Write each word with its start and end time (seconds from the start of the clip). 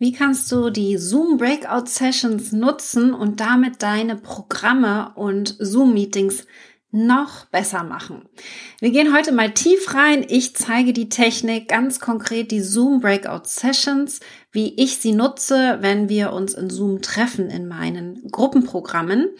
Wie 0.00 0.12
kannst 0.12 0.52
du 0.52 0.70
die 0.70 0.96
Zoom 0.96 1.38
Breakout 1.38 1.86
Sessions 1.86 2.52
nutzen 2.52 3.12
und 3.12 3.40
damit 3.40 3.82
deine 3.82 4.14
Programme 4.14 5.10
und 5.16 5.56
Zoom 5.58 5.92
Meetings 5.92 6.46
noch 6.92 7.46
besser 7.46 7.82
machen? 7.82 8.28
Wir 8.78 8.92
gehen 8.92 9.12
heute 9.12 9.32
mal 9.32 9.52
tief 9.52 9.92
rein. 9.94 10.24
Ich 10.28 10.54
zeige 10.54 10.92
die 10.92 11.08
Technik, 11.08 11.66
ganz 11.66 11.98
konkret 11.98 12.52
die 12.52 12.60
Zoom 12.60 13.00
Breakout 13.00 13.46
Sessions, 13.46 14.20
wie 14.52 14.72
ich 14.80 14.98
sie 14.98 15.10
nutze, 15.10 15.78
wenn 15.80 16.08
wir 16.08 16.32
uns 16.32 16.54
in 16.54 16.70
Zoom 16.70 17.02
treffen 17.02 17.50
in 17.50 17.66
meinen 17.66 18.22
Gruppenprogrammen 18.30 19.30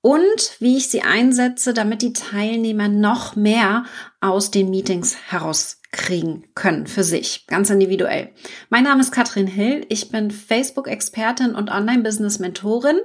und 0.00 0.56
wie 0.60 0.76
ich 0.76 0.88
sie 0.88 1.02
einsetze, 1.02 1.74
damit 1.74 2.02
die 2.02 2.12
Teilnehmer 2.12 2.88
noch 2.88 3.36
mehr 3.36 3.84
aus 4.20 4.50
den 4.50 4.70
Meetings 4.70 5.16
heraus 5.28 5.80
kriegen 5.90 6.44
können 6.54 6.86
für 6.86 7.02
sich, 7.02 7.46
ganz 7.46 7.70
individuell. 7.70 8.30
Mein 8.68 8.84
Name 8.84 9.00
ist 9.00 9.10
Katrin 9.10 9.46
Hill, 9.46 9.86
ich 9.88 10.10
bin 10.10 10.30
Facebook-Expertin 10.30 11.54
und 11.54 11.70
Online-Business-Mentorin. 11.70 12.98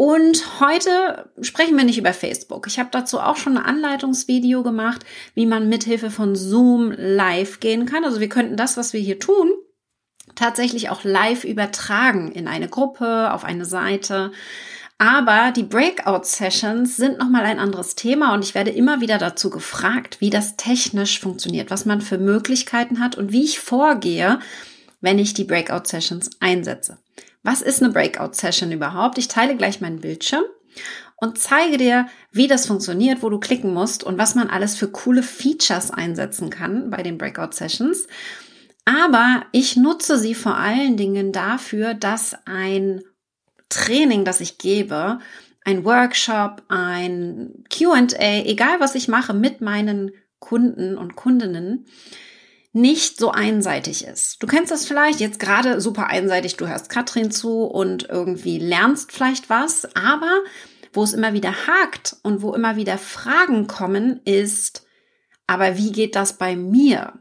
Und 0.00 0.60
heute 0.60 1.28
sprechen 1.40 1.76
wir 1.76 1.82
nicht 1.84 1.98
über 1.98 2.12
Facebook. 2.12 2.68
Ich 2.68 2.78
habe 2.78 2.88
dazu 2.92 3.18
auch 3.18 3.36
schon 3.36 3.58
ein 3.58 3.64
Anleitungsvideo 3.64 4.62
gemacht, 4.62 5.04
wie 5.34 5.44
man 5.44 5.68
mithilfe 5.68 6.10
von 6.10 6.36
Zoom 6.36 6.92
live 6.96 7.58
gehen 7.58 7.84
kann. 7.84 8.04
Also 8.04 8.20
wir 8.20 8.28
könnten 8.28 8.56
das, 8.56 8.76
was 8.76 8.92
wir 8.92 9.00
hier 9.00 9.18
tun, 9.18 9.50
tatsächlich 10.36 10.88
auch 10.88 11.02
live 11.02 11.42
übertragen 11.42 12.30
in 12.30 12.46
eine 12.46 12.68
Gruppe, 12.68 13.32
auf 13.32 13.42
eine 13.42 13.64
Seite. 13.64 14.30
Aber 14.98 15.52
die 15.52 15.62
Breakout-Sessions 15.62 16.96
sind 16.96 17.18
nochmal 17.18 17.44
ein 17.44 17.60
anderes 17.60 17.94
Thema 17.94 18.34
und 18.34 18.44
ich 18.44 18.56
werde 18.56 18.70
immer 18.70 19.00
wieder 19.00 19.18
dazu 19.18 19.48
gefragt, 19.48 20.20
wie 20.20 20.30
das 20.30 20.56
technisch 20.56 21.20
funktioniert, 21.20 21.70
was 21.70 21.84
man 21.84 22.00
für 22.00 22.18
Möglichkeiten 22.18 22.98
hat 22.98 23.16
und 23.16 23.30
wie 23.30 23.44
ich 23.44 23.60
vorgehe, 23.60 24.40
wenn 25.00 25.20
ich 25.20 25.34
die 25.34 25.44
Breakout-Sessions 25.44 26.30
einsetze. 26.40 26.98
Was 27.44 27.62
ist 27.62 27.80
eine 27.80 27.92
Breakout-Session 27.92 28.72
überhaupt? 28.72 29.18
Ich 29.18 29.28
teile 29.28 29.56
gleich 29.56 29.80
meinen 29.80 30.00
Bildschirm 30.00 30.42
und 31.16 31.38
zeige 31.38 31.76
dir, 31.76 32.08
wie 32.32 32.48
das 32.48 32.66
funktioniert, 32.66 33.22
wo 33.22 33.30
du 33.30 33.38
klicken 33.38 33.72
musst 33.72 34.02
und 34.02 34.18
was 34.18 34.34
man 34.34 34.50
alles 34.50 34.74
für 34.74 34.88
coole 34.88 35.22
Features 35.22 35.92
einsetzen 35.92 36.50
kann 36.50 36.90
bei 36.90 37.04
den 37.04 37.18
Breakout-Sessions. 37.18 38.08
Aber 38.84 39.44
ich 39.52 39.76
nutze 39.76 40.18
sie 40.18 40.34
vor 40.34 40.56
allen 40.56 40.96
Dingen 40.96 41.30
dafür, 41.30 41.94
dass 41.94 42.34
ein 42.46 43.02
Training, 43.68 44.24
das 44.24 44.40
ich 44.40 44.58
gebe, 44.58 45.18
ein 45.64 45.84
Workshop, 45.84 46.62
ein 46.68 47.64
QA, 47.70 48.06
egal 48.44 48.80
was 48.80 48.94
ich 48.94 49.08
mache 49.08 49.34
mit 49.34 49.60
meinen 49.60 50.12
Kunden 50.38 50.96
und 50.96 51.16
Kundinnen, 51.16 51.86
nicht 52.72 53.18
so 53.18 53.30
einseitig 53.30 54.06
ist. 54.06 54.42
Du 54.42 54.46
kennst 54.46 54.70
das 54.70 54.86
vielleicht 54.86 55.20
jetzt 55.20 55.40
gerade 55.40 55.80
super 55.80 56.06
einseitig, 56.06 56.56
du 56.56 56.68
hörst 56.68 56.90
Katrin 56.90 57.30
zu 57.30 57.64
und 57.64 58.08
irgendwie 58.08 58.58
lernst 58.58 59.12
vielleicht 59.12 59.50
was, 59.50 59.96
aber 59.96 60.42
wo 60.92 61.02
es 61.02 61.12
immer 61.12 61.32
wieder 61.32 61.66
hakt 61.66 62.16
und 62.22 62.40
wo 62.42 62.54
immer 62.54 62.76
wieder 62.76 62.98
Fragen 62.98 63.66
kommen, 63.66 64.20
ist, 64.24 64.86
aber 65.46 65.76
wie 65.76 65.92
geht 65.92 66.14
das 66.14 66.38
bei 66.38 66.56
mir? 66.56 67.14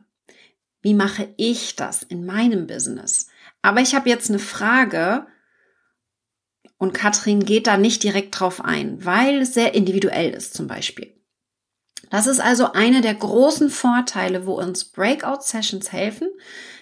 Wie 0.82 0.94
mache 0.94 1.34
ich 1.38 1.76
das 1.76 2.04
in 2.04 2.26
meinem 2.26 2.68
Business? 2.68 3.28
Aber 3.62 3.82
ich 3.82 3.96
habe 3.96 4.10
jetzt 4.10 4.30
eine 4.30 4.40
Frage, 4.40 5.28
und 6.78 6.94
Katrin 6.94 7.46
geht 7.46 7.68
da 7.68 7.78
nicht 7.78 8.04
direkt 8.04 8.40
drauf 8.40 8.64
ein, 8.64 9.04
weil 9.04 9.42
es 9.42 9.54
sehr 9.54 9.74
individuell 9.74 10.32
ist 10.32 10.54
zum 10.54 10.68
Beispiel. 10.68 11.14
Das 12.10 12.28
ist 12.28 12.40
also 12.40 12.72
eine 12.72 13.02
der 13.02 13.16
großen 13.16 13.70
Vorteile, 13.70 14.46
wo 14.46 14.54
uns 14.54 14.86
Breakout-Sessions 14.86 15.92
helfen. 15.92 16.30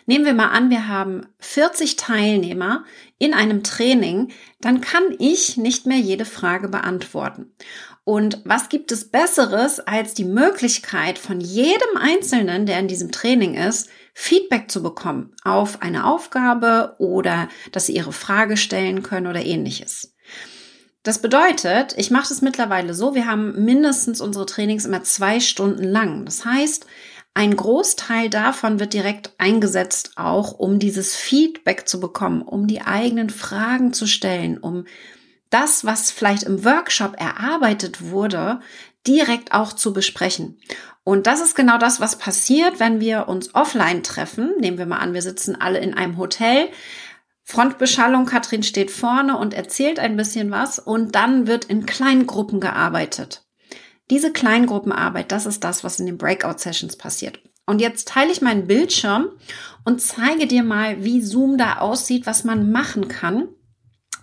Nehmen 0.08 0.26
wir 0.26 0.34
mal 0.34 0.50
an, 0.50 0.70
wir 0.70 0.88
haben 0.88 1.26
40 1.40 1.96
Teilnehmer 1.96 2.86
in 3.18 3.34
einem 3.34 3.64
Training, 3.64 4.32
dann 4.62 4.82
kann 4.82 5.04
ich 5.18 5.58
nicht 5.58 5.88
mehr 5.88 5.98
jede 5.98 6.26
Frage 6.26 6.68
beantworten. 6.68 7.56
Und 8.04 8.42
was 8.46 8.70
gibt 8.70 8.92
es 8.92 9.10
Besseres 9.10 9.80
als 9.80 10.14
die 10.14 10.26
Möglichkeit 10.26 11.18
von 11.18 11.42
jedem 11.42 11.98
Einzelnen, 11.98 12.68
der 12.68 12.80
in 12.80 12.88
diesem 12.88 13.12
Training 13.12 13.56
ist, 13.56 13.90
Feedback 14.14 14.70
zu 14.70 14.84
bekommen 14.84 15.34
auf 15.44 15.82
eine 15.82 16.06
Aufgabe 16.06 16.96
oder 17.00 17.50
dass 17.72 17.88
sie 17.88 17.96
ihre 17.96 18.14
Frage 18.14 18.58
stellen 18.58 19.02
können 19.02 19.26
oder 19.26 19.44
ähnliches. 19.44 20.14
Das 21.02 21.20
bedeutet, 21.20 21.94
ich 21.98 22.12
mache 22.12 22.32
es 22.32 22.42
mittlerweile 22.42 22.94
so, 22.94 23.14
wir 23.14 23.28
haben 23.28 23.64
mindestens 23.64 24.22
unsere 24.22 24.46
Trainings 24.46 24.86
immer 24.86 25.04
zwei 25.04 25.40
Stunden 25.40 25.84
lang. 25.84 26.26
Das 26.26 26.46
heißt, 26.46 26.86
ein 27.36 27.56
Großteil 27.56 28.30
davon 28.30 28.80
wird 28.80 28.94
direkt 28.94 29.34
eingesetzt, 29.38 30.14
auch 30.16 30.54
um 30.54 30.80
dieses 30.80 31.16
Feedback 31.18 31.88
zu 31.88 32.00
bekommen, 32.00 32.42
um 32.42 32.66
die 32.66 32.82
eigenen 32.82 33.30
Fragen 33.30 33.92
zu 33.92 34.08
stellen, 34.08 34.58
um 34.58 34.86
das, 35.50 35.84
was 35.84 36.12
vielleicht 36.12 36.44
im 36.44 36.64
Workshop 36.64 37.20
erarbeitet 37.20 38.10
wurde, 38.10 38.62
direkt 39.06 39.52
auch 39.54 39.74
zu 39.74 39.92
besprechen. 39.92 40.60
Und 41.04 41.28
das 41.28 41.42
ist 41.42 41.56
genau 41.56 41.78
das, 41.78 42.00
was 42.00 42.18
passiert, 42.18 42.80
wenn 42.80 43.02
wir 43.02 43.28
uns 43.28 43.54
offline 43.54 44.02
treffen. 44.02 44.54
Nehmen 44.60 44.78
wir 44.78 44.86
mal 44.86 45.00
an, 45.00 45.14
wir 45.14 45.22
sitzen 45.22 45.60
alle 45.60 45.80
in 45.80 45.94
einem 45.94 46.18
Hotel. 46.18 46.70
Frontbeschallung, 47.44 48.26
Katrin 48.26 48.64
steht 48.64 48.92
vorne 48.92 49.38
und 49.38 49.54
erzählt 49.54 50.00
ein 50.00 50.16
bisschen 50.16 50.52
was 50.52 50.80
und 50.80 51.14
dann 51.14 51.48
wird 51.48 51.66
in 51.66 51.86
Kleingruppen 51.86 52.62
gearbeitet. 52.62 53.45
Diese 54.10 54.32
Kleingruppenarbeit, 54.32 55.32
das 55.32 55.46
ist 55.46 55.64
das, 55.64 55.84
was 55.84 56.00
in 56.00 56.06
den 56.06 56.18
Breakout-Sessions 56.18 56.98
passiert. 56.98 57.40
Und 57.66 57.82
jetzt 57.82 58.08
teile 58.08 58.32
ich 58.32 58.42
meinen 58.42 58.68
Bildschirm 58.68 59.30
und 59.84 60.02
zeige 60.02 60.46
dir 60.46 60.64
mal, 60.64 61.04
wie 61.04 61.22
Zoom 61.22 61.58
da 61.58 61.78
aussieht, 61.78 62.28
was 62.28 62.44
man 62.44 62.72
machen 62.72 63.08
kann. 63.08 63.48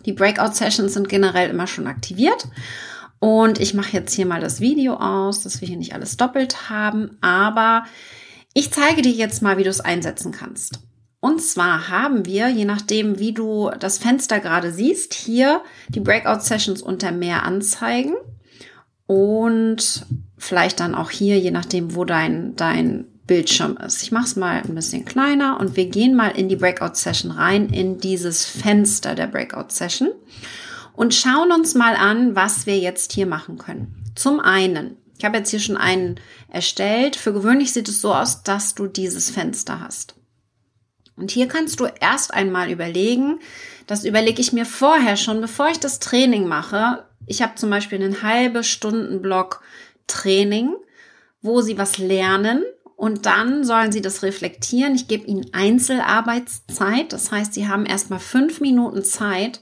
Die 0.07 0.13
Breakout-Sessions 0.13 0.95
sind 0.95 1.09
generell 1.09 1.51
immer 1.51 1.67
schon 1.67 1.87
aktiviert. 1.87 2.49
Und 3.19 3.61
ich 3.61 3.75
mache 3.75 3.93
jetzt 3.93 4.15
hier 4.15 4.27
mal 4.27 4.41
das 4.41 4.61
Video 4.61 4.95
aus, 4.95 5.43
dass 5.43 5.61
wir 5.61 5.69
hier 5.69 5.77
nicht 5.77 5.95
alles 5.95 6.17
doppelt 6.17 6.71
haben. 6.71 7.19
Aber 7.21 7.85
ich 8.55 8.73
zeige 8.73 9.03
dir 9.03 9.13
jetzt 9.13 9.43
mal, 9.43 9.59
wie 9.59 9.65
du 9.65 9.71
es 9.71 9.81
einsetzen 9.81 10.33
kannst. 10.33 10.81
Und 11.21 11.41
zwar 11.41 11.89
haben 11.89 12.27
wir, 12.27 12.49
je 12.49 12.65
nachdem, 12.65 13.21
wie 13.21 13.33
du 13.33 13.71
das 13.79 13.99
Fenster 13.99 14.41
gerade 14.41 14.73
siehst, 14.73 15.15
hier 15.15 15.63
die 15.89 16.01
Breakout-Sessions 16.01 16.83
unter 16.83 17.13
mehr 17.13 17.45
anzeigen. 17.45 18.15
Und 19.13 20.07
vielleicht 20.39 20.81
dann 20.81 20.95
auch 20.95 21.11
hier, 21.11 21.39
je 21.39 21.51
nachdem, 21.51 21.95
wo 21.95 22.07
dein, 22.07 22.57
dein 22.57 23.05
Bildschirm 23.27 23.77
ist. 23.77 24.03
Ich 24.03 24.11
mache 24.11 24.25
es 24.25 24.37
mal 24.37 24.63
ein 24.63 24.75
bisschen 24.75 25.05
kleiner 25.05 25.61
und 25.61 25.77
wir 25.77 25.85
gehen 25.85 26.15
mal 26.15 26.31
in 26.31 26.49
die 26.49 26.57
Breakout-Session 26.57 27.31
rein, 27.31 27.69
in 27.69 27.99
dieses 27.99 28.47
Fenster 28.47 29.15
der 29.15 29.27
Breakout-Session 29.27 30.09
und 30.95 31.15
schauen 31.15 31.53
uns 31.53 31.75
mal 31.75 31.95
an, 31.95 32.35
was 32.35 32.65
wir 32.65 32.79
jetzt 32.79 33.13
hier 33.13 33.27
machen 33.27 33.59
können. 33.59 33.95
Zum 34.15 34.41
einen, 34.41 34.97
ich 35.19 35.27
habe 35.27 35.37
jetzt 35.37 35.51
hier 35.51 35.61
schon 35.61 35.77
einen 35.77 36.19
erstellt. 36.49 37.15
Für 37.17 37.35
gewöhnlich 37.35 37.75
sieht 37.75 37.91
es 37.91 38.01
so 38.01 38.15
aus, 38.15 38.43
dass 38.45 38.75
du 38.75 38.87
dieses 38.87 39.29
Fenster 39.31 39.81
hast. 39.81 40.15
Und 41.17 41.31
hier 41.31 41.49
kannst 41.49 41.81
du 41.81 41.87
erst 42.01 42.33
einmal 42.33 42.71
überlegen, 42.71 43.41
das 43.87 44.07
überlege 44.07 44.41
ich 44.41 44.55
mir 44.55 44.65
vorher 44.65 45.19
schon, 45.19 45.43
bevor 45.43 45.69
ich 45.69 45.79
das 45.79 45.99
Training 45.99 46.49
mache. 46.49 47.05
Ich 47.27 47.43
habe 47.43 47.55
zum 47.55 47.71
Beispiel 47.71 48.03
einen 48.03 48.23
halbe 48.23 48.65
Stunden 48.65 49.23
Block 49.23 49.63
Training, 50.07 50.75
wo 51.41 51.61
sie 51.61 51.79
was 51.79 51.99
lernen 51.99 52.63
und 52.97 53.27
dann 53.27 53.65
sollen 53.65 53.91
sie 53.91 54.01
das 54.01 54.23
reflektieren. 54.23 54.95
Ich 54.95 55.09
gebe 55.09 55.27
ihnen 55.27 55.53
Einzelarbeitszeit. 55.53 57.13
Das 57.13 57.33
heißt, 57.33 57.55
sie 57.55 57.67
haben 57.67 57.85
erstmal 57.85 58.21
fünf 58.21 58.61
Minuten 58.61 59.03
Zeit, 59.03 59.61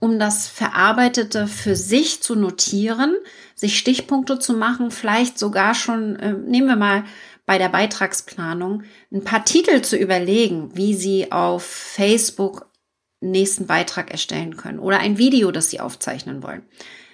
um 0.00 0.18
das 0.18 0.48
Verarbeitete 0.48 1.46
für 1.46 1.74
sich 1.74 2.22
zu 2.22 2.34
notieren, 2.34 3.16
sich 3.54 3.78
Stichpunkte 3.78 4.38
zu 4.38 4.52
machen, 4.52 4.90
vielleicht 4.90 5.38
sogar 5.38 5.74
schon, 5.74 6.16
äh, 6.16 6.32
nehmen 6.32 6.68
wir 6.68 6.76
mal 6.76 7.04
bei 7.46 7.58
der 7.58 7.70
Beitragsplanung, 7.70 8.82
ein 9.10 9.24
paar 9.24 9.44
Titel 9.44 9.80
zu 9.80 9.96
überlegen, 9.96 10.76
wie 10.76 10.94
sie 10.94 11.32
auf 11.32 11.64
Facebook 11.64 12.67
nächsten 13.20 13.66
Beitrag 13.66 14.10
erstellen 14.10 14.56
können 14.56 14.78
oder 14.78 14.98
ein 14.98 15.18
Video, 15.18 15.50
das 15.50 15.70
sie 15.70 15.80
aufzeichnen 15.80 16.42
wollen. 16.42 16.62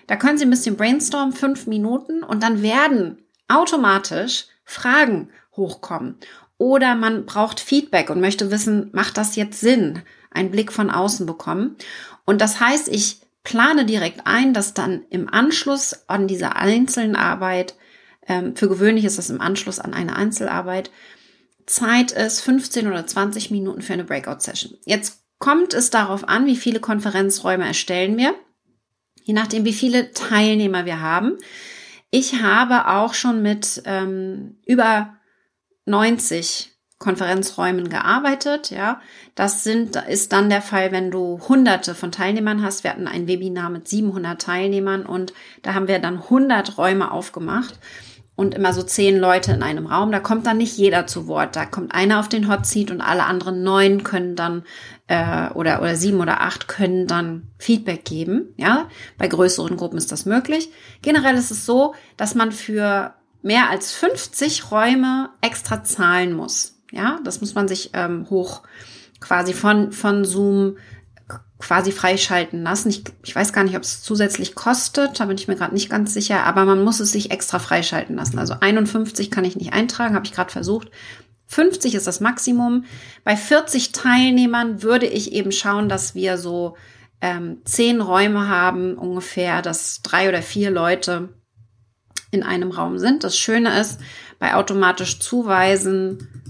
Da 0.06 0.16
können 0.16 0.36
Sie 0.36 0.44
ein 0.44 0.50
bisschen 0.50 0.76
brainstormen, 0.76 1.32
fünf 1.32 1.66
Minuten, 1.66 2.22
und 2.22 2.42
dann 2.42 2.62
werden 2.62 3.24
automatisch 3.48 4.46
Fragen 4.64 5.30
hochkommen. 5.56 6.16
Oder 6.58 6.94
man 6.94 7.26
braucht 7.26 7.60
Feedback 7.60 8.10
und 8.10 8.20
möchte 8.20 8.50
wissen, 8.50 8.90
macht 8.92 9.16
das 9.16 9.36
jetzt 9.36 9.60
Sinn? 9.60 10.02
Einen 10.30 10.50
Blick 10.50 10.72
von 10.72 10.90
außen 10.90 11.26
bekommen. 11.26 11.76
Und 12.24 12.40
das 12.40 12.60
heißt, 12.60 12.88
ich 12.88 13.20
plane 13.44 13.84
direkt 13.84 14.26
ein, 14.26 14.54
dass 14.54 14.74
dann 14.74 15.04
im 15.10 15.28
Anschluss 15.32 16.08
an 16.08 16.26
dieser 16.26 16.56
einzelnen 16.56 17.16
Arbeit, 17.16 17.74
ähm, 18.26 18.56
für 18.56 18.68
gewöhnlich 18.68 19.04
ist 19.04 19.18
das 19.18 19.30
im 19.30 19.40
Anschluss 19.40 19.78
an 19.78 19.94
eine 19.94 20.16
Einzelarbeit, 20.16 20.90
Zeit 21.66 22.12
ist 22.12 22.40
15 22.40 22.86
oder 22.86 23.06
20 23.06 23.50
Minuten 23.50 23.82
für 23.82 23.94
eine 23.94 24.04
Breakout-Session. 24.04 24.76
Jetzt 24.84 25.23
kommt 25.44 25.74
es 25.74 25.90
darauf 25.90 26.26
an, 26.26 26.46
wie 26.46 26.56
viele 26.56 26.80
Konferenzräume 26.80 27.66
erstellen 27.66 28.16
wir, 28.16 28.34
je 29.24 29.34
nachdem, 29.34 29.66
wie 29.66 29.74
viele 29.74 30.12
Teilnehmer 30.12 30.86
wir 30.86 31.02
haben. 31.02 31.36
Ich 32.10 32.40
habe 32.40 32.88
auch 32.88 33.12
schon 33.12 33.42
mit 33.42 33.82
ähm, 33.84 34.56
über 34.64 35.16
90 35.84 36.70
Konferenzräumen 36.98 37.90
gearbeitet, 37.90 38.70
ja. 38.70 39.02
Das 39.34 39.64
sind, 39.64 39.96
ist 39.96 40.32
dann 40.32 40.48
der 40.48 40.62
Fall, 40.62 40.92
wenn 40.92 41.10
du 41.10 41.38
hunderte 41.46 41.94
von 41.94 42.10
Teilnehmern 42.10 42.62
hast. 42.62 42.82
Wir 42.82 42.92
hatten 42.92 43.06
ein 43.06 43.26
Webinar 43.28 43.68
mit 43.68 43.86
700 43.86 44.40
Teilnehmern 44.40 45.04
und 45.04 45.34
da 45.60 45.74
haben 45.74 45.88
wir 45.88 45.98
dann 45.98 46.22
100 46.22 46.78
Räume 46.78 47.10
aufgemacht 47.10 47.78
und 48.36 48.54
immer 48.54 48.72
so 48.72 48.82
zehn 48.82 49.18
Leute 49.18 49.52
in 49.52 49.62
einem 49.62 49.86
Raum. 49.86 50.10
Da 50.10 50.18
kommt 50.18 50.46
dann 50.46 50.56
nicht 50.56 50.76
jeder 50.76 51.06
zu 51.06 51.28
Wort. 51.28 51.54
Da 51.54 51.66
kommt 51.66 51.94
einer 51.94 52.18
auf 52.18 52.28
den 52.28 52.48
Hot 52.48 52.66
Seat 52.66 52.90
und 52.90 53.00
alle 53.00 53.24
anderen 53.24 53.62
neun 53.62 54.02
können 54.02 54.34
dann 54.34 54.64
äh, 55.06 55.50
oder 55.50 55.80
oder 55.80 55.94
sieben 55.94 56.20
oder 56.20 56.40
acht 56.40 56.66
können 56.66 57.06
dann 57.06 57.48
Feedback 57.58 58.04
geben. 58.04 58.52
Ja, 58.56 58.88
bei 59.18 59.28
größeren 59.28 59.76
Gruppen 59.76 59.98
ist 59.98 60.10
das 60.10 60.26
möglich. 60.26 60.70
Generell 61.02 61.36
ist 61.36 61.52
es 61.52 61.64
so, 61.64 61.94
dass 62.16 62.34
man 62.34 62.50
für 62.50 63.14
mehr 63.42 63.70
als 63.70 63.92
50 63.92 64.70
Räume 64.70 65.30
extra 65.40 65.84
zahlen 65.84 66.32
muss. 66.32 66.80
Ja, 66.90 67.20
das 67.24 67.40
muss 67.40 67.54
man 67.54 67.68
sich 67.68 67.90
ähm, 67.94 68.28
hoch 68.30 68.62
quasi 69.20 69.52
von 69.52 69.92
von 69.92 70.24
Zoom 70.24 70.76
quasi 71.58 71.92
freischalten 71.92 72.62
lassen. 72.62 72.90
Ich, 72.90 73.04
ich 73.22 73.34
weiß 73.34 73.52
gar 73.52 73.64
nicht, 73.64 73.76
ob 73.76 73.82
es 73.82 74.02
zusätzlich 74.02 74.54
kostet, 74.54 75.18
da 75.18 75.24
bin 75.24 75.38
ich 75.38 75.48
mir 75.48 75.56
gerade 75.56 75.74
nicht 75.74 75.88
ganz 75.88 76.12
sicher, 76.12 76.44
aber 76.44 76.64
man 76.64 76.84
muss 76.84 77.00
es 77.00 77.12
sich 77.12 77.30
extra 77.30 77.58
freischalten 77.58 78.16
lassen. 78.16 78.38
Also 78.38 78.56
51 78.60 79.30
kann 79.30 79.44
ich 79.44 79.56
nicht 79.56 79.72
eintragen, 79.72 80.14
habe 80.14 80.26
ich 80.26 80.32
gerade 80.32 80.52
versucht. 80.52 80.90
50 81.46 81.94
ist 81.94 82.06
das 82.06 82.20
Maximum. 82.20 82.84
Bei 83.22 83.36
40 83.36 83.92
Teilnehmern 83.92 84.82
würde 84.82 85.06
ich 85.06 85.32
eben 85.32 85.52
schauen, 85.52 85.88
dass 85.88 86.14
wir 86.14 86.36
so 86.36 86.76
ähm, 87.20 87.62
zehn 87.64 88.00
Räume 88.00 88.48
haben, 88.48 88.98
ungefähr, 88.98 89.62
dass 89.62 90.02
drei 90.02 90.28
oder 90.28 90.42
vier 90.42 90.70
Leute 90.70 91.30
in 92.30 92.42
einem 92.42 92.70
Raum 92.70 92.98
sind. 92.98 93.24
Das 93.24 93.38
Schöne 93.38 93.80
ist, 93.80 94.00
bei 94.38 94.54
automatisch 94.54 95.20
zuweisen 95.20 96.43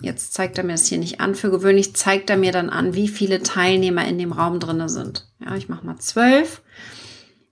jetzt 0.00 0.34
zeigt 0.34 0.58
er 0.58 0.64
mir 0.64 0.72
das 0.72 0.86
hier 0.86 0.98
nicht 0.98 1.20
an. 1.20 1.34
Für 1.34 1.50
gewöhnlich 1.50 1.96
zeigt 1.96 2.30
er 2.30 2.36
mir 2.36 2.52
dann 2.52 2.70
an, 2.70 2.94
wie 2.94 3.08
viele 3.08 3.42
Teilnehmer 3.42 4.06
in 4.06 4.18
dem 4.18 4.32
Raum 4.32 4.60
drinne 4.60 4.88
sind. 4.88 5.26
Ja, 5.44 5.54
ich 5.56 5.68
mache 5.68 5.86
mal 5.86 5.98
zwölf. 5.98 6.62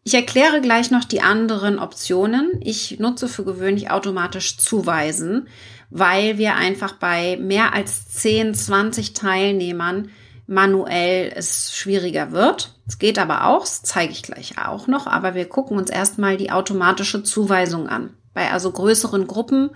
Ich 0.04 0.14
erkläre 0.14 0.60
gleich 0.60 0.90
noch 0.90 1.04
die 1.04 1.20
anderen 1.20 1.78
Optionen. 1.78 2.60
Ich 2.60 3.00
nutze 3.00 3.26
für 3.26 3.44
gewöhnlich 3.44 3.90
automatisch 3.90 4.56
zuweisen, 4.56 5.48
weil 5.90 6.38
wir 6.38 6.54
einfach 6.54 6.92
bei 6.92 7.36
mehr 7.40 7.72
als 7.72 8.08
10, 8.08 8.54
20 8.54 9.14
Teilnehmern 9.14 10.10
manuell 10.46 11.32
es 11.34 11.76
schwieriger 11.76 12.30
wird. 12.30 12.78
Es 12.86 12.98
geht 12.98 13.18
aber 13.18 13.46
auch, 13.46 13.62
das 13.62 13.82
zeige 13.82 14.12
ich 14.12 14.22
gleich 14.22 14.64
auch 14.64 14.86
noch, 14.86 15.08
aber 15.08 15.34
wir 15.34 15.48
gucken 15.48 15.76
uns 15.76 15.90
erstmal 15.90 16.36
die 16.36 16.52
automatische 16.52 17.24
Zuweisung 17.24 17.88
an. 17.88 18.10
Bei 18.32 18.52
also 18.52 18.70
größeren 18.70 19.26
Gruppen 19.26 19.70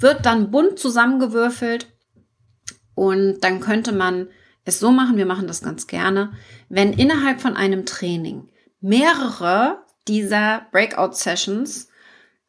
wird 0.00 0.26
dann 0.26 0.50
bunt 0.50 0.78
zusammengewürfelt 0.78 1.86
und 2.94 3.40
dann 3.40 3.60
könnte 3.60 3.92
man 3.92 4.28
es 4.64 4.80
so 4.80 4.90
machen, 4.90 5.16
wir 5.16 5.26
machen 5.26 5.46
das 5.46 5.62
ganz 5.62 5.86
gerne, 5.86 6.32
wenn 6.68 6.92
innerhalb 6.92 7.40
von 7.40 7.56
einem 7.56 7.86
Training 7.86 8.48
mehrere 8.80 9.82
dieser 10.08 10.66
Breakout-Sessions 10.72 11.88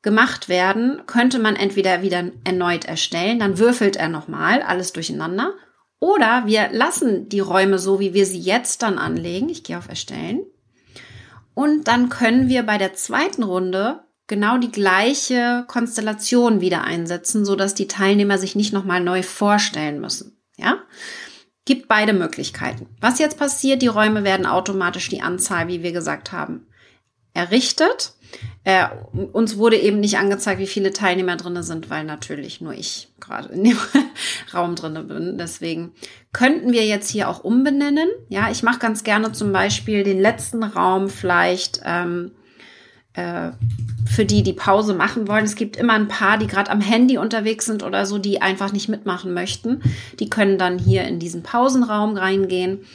gemacht 0.01 0.49
werden, 0.49 1.03
könnte 1.05 1.39
man 1.39 1.55
entweder 1.55 2.01
wieder 2.01 2.31
erneut 2.43 2.85
erstellen, 2.85 3.39
dann 3.39 3.59
würfelt 3.59 3.95
er 3.95 4.09
nochmal 4.09 4.61
alles 4.61 4.93
durcheinander, 4.93 5.53
oder 6.01 6.47
wir 6.47 6.69
lassen 6.71 7.29
die 7.29 7.39
Räume 7.39 7.77
so, 7.77 7.99
wie 7.99 8.15
wir 8.15 8.25
sie 8.25 8.39
jetzt 8.39 8.81
dann 8.81 8.97
anlegen. 8.97 9.49
Ich 9.49 9.63
gehe 9.63 9.77
auf 9.77 9.87
Erstellen. 9.87 10.43
Und 11.53 11.87
dann 11.87 12.09
können 12.09 12.49
wir 12.49 12.63
bei 12.63 12.79
der 12.79 12.95
zweiten 12.95 13.43
Runde 13.43 13.99
genau 14.27 14.57
die 14.57 14.71
gleiche 14.71 15.65
Konstellation 15.67 16.61
wieder 16.61 16.83
einsetzen, 16.83 17.45
so 17.45 17.55
dass 17.55 17.75
die 17.75 17.87
Teilnehmer 17.87 18.37
sich 18.37 18.55
nicht 18.55 18.73
nochmal 18.73 19.01
neu 19.01 19.23
vorstellen 19.23 19.99
müssen. 19.99 20.41
Ja? 20.57 20.77
Gibt 21.65 21.87
beide 21.87 22.13
Möglichkeiten. 22.13 22.87
Was 22.99 23.19
jetzt 23.19 23.37
passiert, 23.37 23.81
die 23.81 23.87
Räume 23.87 24.23
werden 24.23 24.45
automatisch 24.45 25.09
die 25.09 25.21
Anzahl, 25.21 25.67
wie 25.67 25.83
wir 25.83 25.91
gesagt 25.91 26.31
haben, 26.31 26.67
errichtet. 27.33 28.13
Äh, 28.63 28.87
uns 29.33 29.57
wurde 29.57 29.77
eben 29.77 29.99
nicht 29.99 30.17
angezeigt, 30.17 30.59
wie 30.59 30.67
viele 30.67 30.93
Teilnehmer 30.93 31.35
drinne 31.35 31.63
sind, 31.63 31.89
weil 31.89 32.03
natürlich 32.03 32.61
nur 32.61 32.73
ich 32.73 33.09
gerade 33.19 33.49
in 33.49 33.63
dem 33.63 33.77
Raum 34.53 34.75
drinne 34.75 35.03
bin. 35.03 35.37
Deswegen 35.37 35.93
könnten 36.31 36.71
wir 36.71 36.85
jetzt 36.85 37.09
hier 37.09 37.29
auch 37.29 37.43
umbenennen. 37.43 38.07
Ja, 38.29 38.49
ich 38.49 38.63
mache 38.63 38.79
ganz 38.79 39.03
gerne 39.03 39.31
zum 39.31 39.51
Beispiel 39.51 40.03
den 40.03 40.19
letzten 40.19 40.63
Raum 40.63 41.09
vielleicht 41.09 41.81
ähm, 41.83 42.31
äh, 43.13 43.51
für 44.05 44.25
die, 44.25 44.43
die 44.43 44.53
Pause 44.53 44.93
machen 44.93 45.27
wollen. 45.27 45.45
Es 45.45 45.55
gibt 45.55 45.77
immer 45.77 45.93
ein 45.93 46.07
paar, 46.07 46.37
die 46.37 46.47
gerade 46.47 46.71
am 46.71 46.81
Handy 46.81 47.17
unterwegs 47.17 47.65
sind 47.65 47.83
oder 47.83 48.05
so, 48.05 48.17
die 48.17 48.41
einfach 48.41 48.71
nicht 48.71 48.89
mitmachen 48.89 49.33
möchten. 49.33 49.81
Die 50.19 50.29
können 50.29 50.57
dann 50.57 50.79
hier 50.79 51.03
in 51.03 51.19
diesen 51.19 51.43
Pausenraum 51.43 52.17
reingehen 52.17 52.85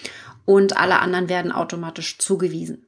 und 0.44 0.76
alle 0.76 1.00
anderen 1.00 1.28
werden 1.28 1.52
automatisch 1.52 2.18
zugewiesen. 2.18 2.86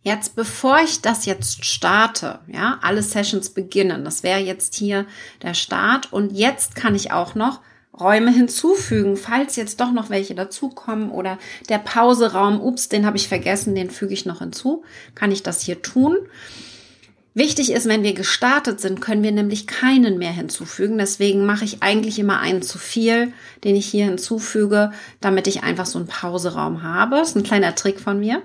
Jetzt, 0.00 0.36
bevor 0.36 0.80
ich 0.80 1.02
das 1.02 1.26
jetzt 1.26 1.64
starte, 1.64 2.38
ja, 2.46 2.78
alle 2.82 3.02
Sessions 3.02 3.50
beginnen, 3.50 4.04
das 4.04 4.22
wäre 4.22 4.40
jetzt 4.40 4.74
hier 4.74 5.06
der 5.42 5.54
Start 5.54 6.12
und 6.12 6.32
jetzt 6.32 6.76
kann 6.76 6.94
ich 6.94 7.12
auch 7.12 7.34
noch 7.34 7.60
Räume 8.00 8.30
hinzufügen, 8.30 9.16
falls 9.16 9.56
jetzt 9.56 9.80
doch 9.80 9.92
noch 9.92 10.10
welche 10.10 10.34
dazukommen 10.34 11.10
oder 11.10 11.38
der 11.68 11.78
Pauseraum, 11.78 12.60
ups, 12.60 12.88
den 12.88 13.06
habe 13.06 13.16
ich 13.16 13.28
vergessen, 13.28 13.74
den 13.74 13.90
füge 13.90 14.14
ich 14.14 14.26
noch 14.26 14.38
hinzu, 14.38 14.82
kann 15.14 15.32
ich 15.32 15.42
das 15.42 15.62
hier 15.62 15.82
tun. 15.82 16.16
Wichtig 17.34 17.70
ist, 17.70 17.86
wenn 17.86 18.02
wir 18.02 18.14
gestartet 18.14 18.80
sind, 18.80 19.00
können 19.00 19.22
wir 19.22 19.30
nämlich 19.30 19.68
keinen 19.68 20.18
mehr 20.18 20.32
hinzufügen. 20.32 20.98
Deswegen 20.98 21.46
mache 21.46 21.64
ich 21.64 21.84
eigentlich 21.84 22.18
immer 22.18 22.40
einen 22.40 22.62
zu 22.62 22.78
viel, 22.78 23.32
den 23.62 23.76
ich 23.76 23.86
hier 23.86 24.06
hinzufüge, 24.06 24.90
damit 25.20 25.46
ich 25.46 25.62
einfach 25.62 25.86
so 25.86 25.98
einen 25.98 26.08
Pauseraum 26.08 26.82
habe. 26.82 27.16
Das 27.16 27.28
ist 27.28 27.36
ein 27.36 27.44
kleiner 27.44 27.76
Trick 27.76 28.00
von 28.00 28.18
mir. 28.18 28.42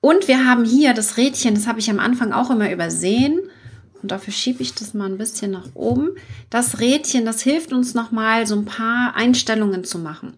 Und 0.00 0.26
wir 0.26 0.46
haben 0.46 0.64
hier 0.64 0.94
das 0.94 1.16
Rädchen, 1.16 1.54
das 1.54 1.68
habe 1.68 1.78
ich 1.78 1.90
am 1.90 2.00
Anfang 2.00 2.32
auch 2.32 2.50
immer 2.50 2.72
übersehen. 2.72 3.38
Und 4.02 4.10
dafür 4.10 4.32
schiebe 4.32 4.62
ich 4.62 4.74
das 4.74 4.94
mal 4.94 5.10
ein 5.10 5.18
bisschen 5.18 5.50
nach 5.50 5.68
oben. 5.74 6.10
Das 6.50 6.80
Rädchen, 6.80 7.24
das 7.24 7.42
hilft 7.42 7.72
uns 7.72 7.94
nochmal 7.94 8.46
so 8.46 8.54
ein 8.54 8.64
paar 8.64 9.14
Einstellungen 9.16 9.84
zu 9.84 9.98
machen. 9.98 10.34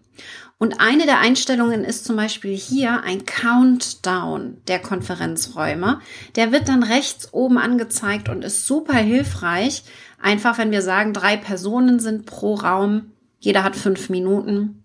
Und 0.57 0.79
eine 0.79 1.05
der 1.05 1.19
Einstellungen 1.19 1.83
ist 1.83 2.05
zum 2.05 2.15
Beispiel 2.15 2.55
hier 2.55 3.01
ein 3.03 3.25
Countdown 3.25 4.57
der 4.67 4.79
Konferenzräume. 4.79 5.99
Der 6.35 6.51
wird 6.51 6.69
dann 6.69 6.83
rechts 6.83 7.33
oben 7.33 7.57
angezeigt 7.57 8.29
und 8.29 8.43
ist 8.43 8.67
super 8.67 8.97
hilfreich. 8.97 9.83
Einfach, 10.21 10.59
wenn 10.59 10.69
wir 10.69 10.83
sagen, 10.83 11.13
drei 11.13 11.35
Personen 11.35 11.99
sind 11.99 12.27
pro 12.27 12.53
Raum, 12.53 13.11
jeder 13.39 13.63
hat 13.63 13.75
fünf 13.75 14.09
Minuten, 14.09 14.83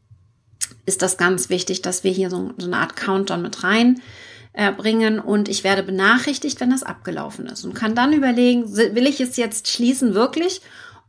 ist 0.87 1.03
das 1.03 1.19
ganz 1.19 1.51
wichtig, 1.51 1.83
dass 1.83 2.05
wir 2.05 2.11
hier 2.11 2.31
so, 2.31 2.55
so 2.57 2.67
eine 2.67 2.79
Art 2.79 2.97
Countdown 2.97 3.43
mit 3.43 3.63
rein 3.63 4.01
bringen 4.57 5.19
und 5.19 5.49
ich 5.49 5.65
werde 5.65 5.83
benachrichtigt, 5.83 6.61
wenn 6.61 6.71
das 6.71 6.83
abgelaufen 6.83 7.47
ist 7.47 7.65
und 7.65 7.75
kann 7.75 7.95
dann 7.95 8.15
überlegen, 8.15 8.75
will 8.75 9.07
ich 9.07 9.21
es 9.21 9.37
jetzt 9.37 9.69
schließen 9.69 10.15
wirklich 10.15 10.63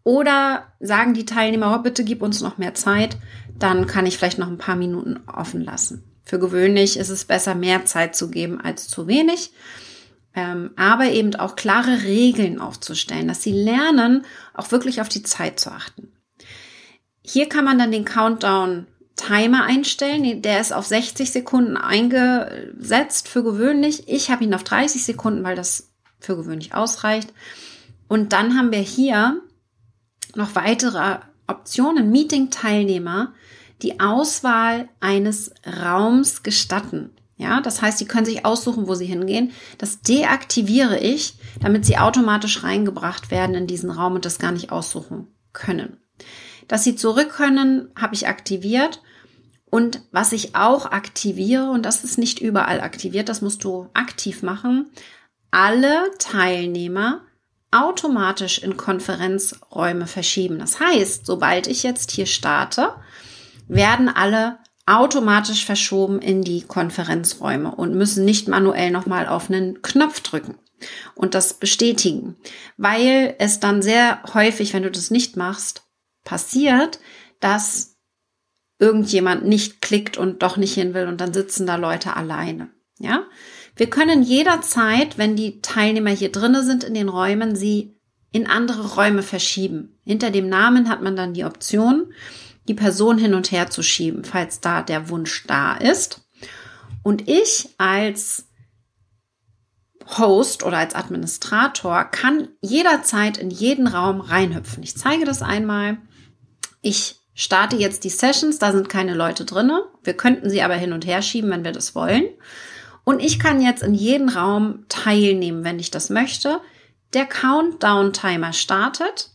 oder 0.03 0.67
sagen 0.79 1.13
die 1.13 1.25
Teilnehmer, 1.25 1.75
oh, 1.75 1.81
bitte 1.81 2.03
gib 2.03 2.21
uns 2.21 2.41
noch 2.41 2.57
mehr 2.57 2.73
Zeit, 2.73 3.17
dann 3.57 3.87
kann 3.87 4.05
ich 4.05 4.17
vielleicht 4.17 4.37
noch 4.37 4.47
ein 4.47 4.57
paar 4.57 4.75
Minuten 4.75 5.21
offen 5.27 5.61
lassen. 5.61 6.03
Für 6.23 6.39
gewöhnlich 6.39 6.97
ist 6.97 7.09
es 7.09 7.23
besser, 7.23 7.55
mehr 7.55 7.85
Zeit 7.85 8.15
zu 8.15 8.29
geben 8.29 8.59
als 8.59 8.89
zu 8.89 9.07
wenig, 9.07 9.53
ähm, 10.35 10.71
aber 10.75 11.05
eben 11.05 11.33
auch 11.35 11.55
klare 11.55 12.03
Regeln 12.03 12.59
aufzustellen, 12.59 13.29
dass 13.29 13.43
sie 13.43 13.53
lernen, 13.53 14.25
auch 14.53 14.71
wirklich 14.71 14.99
auf 14.99 15.09
die 15.09 15.23
Zeit 15.23 15.59
zu 15.59 15.71
achten. 15.71 16.11
Hier 17.21 17.47
kann 17.47 17.63
man 17.63 17.79
dann 17.79 17.91
den 17.91 18.05
Countdown 18.05 18.87
Timer 19.17 19.65
einstellen. 19.65 20.41
Der 20.41 20.61
ist 20.61 20.71
auf 20.71 20.85
60 20.85 21.31
Sekunden 21.31 21.75
eingesetzt 21.75 23.27
für 23.27 23.43
gewöhnlich. 23.43 24.07
Ich 24.07 24.31
habe 24.31 24.45
ihn 24.45 24.53
auf 24.53 24.63
30 24.63 25.03
Sekunden, 25.03 25.43
weil 25.43 25.55
das 25.55 25.89
für 26.19 26.37
gewöhnlich 26.37 26.73
ausreicht. 26.73 27.33
Und 28.07 28.31
dann 28.31 28.57
haben 28.57 28.71
wir 28.71 28.79
hier 28.79 29.41
noch 30.35 30.55
weitere 30.55 31.17
Optionen. 31.47 32.11
Meeting-Teilnehmer, 32.11 33.33
die 33.81 33.99
Auswahl 33.99 34.87
eines 34.99 35.51
Raums 35.65 36.43
gestatten. 36.43 37.11
Ja, 37.37 37.61
das 37.61 37.81
heißt, 37.81 37.99
sie 37.99 38.05
können 38.05 38.25
sich 38.25 38.45
aussuchen, 38.45 38.87
wo 38.87 38.95
sie 38.95 39.05
hingehen. 39.05 39.51
Das 39.77 40.01
deaktiviere 40.01 40.99
ich, 40.99 41.35
damit 41.61 41.85
sie 41.85 41.97
automatisch 41.97 42.63
reingebracht 42.63 43.29
werden 43.29 43.55
in 43.55 43.67
diesen 43.67 43.91
Raum 43.91 44.15
und 44.15 44.25
das 44.25 44.39
gar 44.39 44.51
nicht 44.51 44.71
aussuchen 44.71 45.27
können. 45.53 45.97
Dass 46.67 46.83
sie 46.83 46.95
zurück 46.95 47.29
können, 47.29 47.89
habe 47.95 48.15
ich 48.15 48.27
aktiviert. 48.27 49.01
Und 49.69 50.01
was 50.11 50.31
ich 50.31 50.55
auch 50.55 50.85
aktiviere, 50.85 51.69
und 51.69 51.85
das 51.85 52.03
ist 52.03 52.17
nicht 52.17 52.39
überall 52.39 52.79
aktiviert, 52.81 53.29
das 53.29 53.41
musst 53.41 53.63
du 53.63 53.89
aktiv 53.93 54.41
machen, 54.41 54.89
alle 55.51 56.11
Teilnehmer 56.19 57.21
automatisch 57.71 58.59
in 58.59 58.77
Konferenzräume 58.77 60.07
verschieben. 60.07 60.59
Das 60.59 60.79
heißt, 60.79 61.25
sobald 61.25 61.67
ich 61.67 61.83
jetzt 61.83 62.11
hier 62.11 62.25
starte, 62.25 62.93
werden 63.67 64.07
alle 64.07 64.59
automatisch 64.85 65.65
verschoben 65.65 66.19
in 66.19 66.43
die 66.43 66.61
Konferenzräume 66.61 67.75
und 67.75 67.93
müssen 67.93 68.23
nicht 68.23 68.47
manuell 68.47 68.89
nochmal 68.89 69.27
auf 69.27 69.49
einen 69.49 69.81
Knopf 69.81 70.21
drücken 70.21 70.55
und 71.13 71.35
das 71.35 71.55
bestätigen, 71.55 72.37
weil 72.77 73.35
es 73.39 73.59
dann 73.59 73.81
sehr 73.81 74.21
häufig, 74.33 74.73
wenn 74.73 74.83
du 74.83 74.91
das 74.91 75.11
nicht 75.11 75.35
machst, 75.35 75.83
passiert, 76.23 76.99
dass 77.41 77.96
irgendjemand 78.79 79.45
nicht 79.45 79.81
klickt 79.81 80.17
und 80.17 80.43
doch 80.43 80.57
nicht 80.57 80.73
hin 80.73 80.93
will 80.93 81.07
und 81.07 81.19
dann 81.19 81.33
sitzen 81.33 81.65
da 81.65 81.75
Leute 81.75 82.15
alleine. 82.15 82.69
Ja? 82.99 83.23
Wir 83.75 83.89
können 83.89 84.23
jederzeit, 84.23 85.17
wenn 85.17 85.35
die 85.35 85.61
Teilnehmer 85.61 86.11
hier 86.11 86.31
drinnen 86.31 86.65
sind 86.65 86.83
in 86.83 86.93
den 86.93 87.09
Räumen, 87.09 87.55
sie 87.55 87.95
in 88.31 88.47
andere 88.47 88.95
Räume 88.95 89.23
verschieben. 89.23 89.99
Hinter 90.03 90.31
dem 90.31 90.49
Namen 90.49 90.89
hat 90.89 91.01
man 91.01 91.15
dann 91.15 91.33
die 91.33 91.45
Option, 91.45 92.13
die 92.67 92.73
Person 92.73 93.17
hin 93.17 93.33
und 93.33 93.51
her 93.51 93.69
zu 93.69 93.81
schieben, 93.81 94.23
falls 94.23 94.59
da 94.59 94.81
der 94.81 95.09
Wunsch 95.09 95.45
da 95.47 95.75
ist. 95.75 96.21
Und 97.03 97.27
ich 97.27 97.69
als 97.77 98.47
Host 100.17 100.63
oder 100.63 100.77
als 100.77 100.95
Administrator 100.95 102.05
kann 102.05 102.49
jederzeit 102.61 103.37
in 103.37 103.49
jeden 103.49 103.87
Raum 103.87 104.21
reinhüpfen. 104.21 104.83
Ich 104.83 104.97
zeige 104.97 105.25
das 105.25 105.41
einmal. 105.41 105.97
Ich 106.81 107.19
starte 107.37 107.77
jetzt 107.77 108.03
die 108.03 108.09
Sessions, 108.09 108.59
da 108.59 108.73
sind 108.73 108.89
keine 108.89 109.13
Leute 109.13 109.45
drinne. 109.45 109.83
Wir 110.03 110.15
könnten 110.15 110.49
sie 110.49 110.63
aber 110.63 110.73
hin 110.73 110.91
und 110.91 111.05
her 111.05 111.21
schieben, 111.21 111.49
wenn 111.51 111.63
wir 111.63 111.71
das 111.71 111.95
wollen. 111.95 112.25
Und 113.05 113.21
ich 113.21 113.39
kann 113.39 113.61
jetzt 113.61 113.83
in 113.83 113.93
jeden 113.93 114.27
Raum 114.27 114.83
teilnehmen, 114.89 115.63
wenn 115.63 115.79
ich 115.79 115.91
das 115.91 116.09
möchte. 116.09 116.59
Der 117.13 117.25
Countdown-Timer 117.25 118.51
startet 118.51 119.29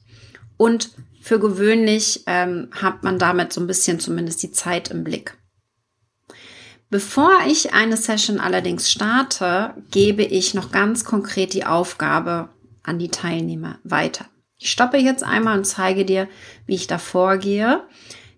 und 0.59 0.91
für 1.23 1.39
gewöhnlich 1.39 2.25
ähm, 2.27 2.69
hat 2.73 3.05
man 3.05 3.19
damit 3.19 3.53
so 3.53 3.61
ein 3.61 3.69
bisschen 3.69 4.01
zumindest 4.01 4.43
die 4.43 4.53
Zeit 4.53 4.91
im 4.91 5.05
Blick. 5.05 5.39
Bevor 6.91 7.31
ich 7.47 7.73
eine 7.73 7.97
Session 7.97 8.41
allerdings 8.41 8.91
starte, 8.91 9.75
gebe 9.93 10.25
ich 10.25 10.53
noch 10.53 10.73
ganz 10.73 11.05
konkret 11.05 11.55
die 11.55 11.65
Aufgabe 11.65 12.49
an 12.83 12.99
die 12.99 13.09
Teilnehmer 13.09 13.79
weiter. 13.85 14.27
Ich 14.63 14.71
stoppe 14.71 14.97
jetzt 14.97 15.25
einmal 15.25 15.59
und 15.59 15.65
zeige 15.65 16.05
dir, 16.05 16.29
wie 16.67 16.77
ich 16.77 16.87
da 16.87 16.99
vorgehe. 16.99 17.83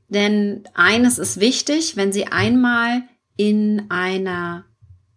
Denn 0.09 0.65
eines 0.73 1.19
ist 1.19 1.39
wichtig, 1.39 1.99
wenn 1.99 2.15
Sie 2.15 2.29
einmal 2.29 3.03
in 3.37 3.91
einer 3.91 4.65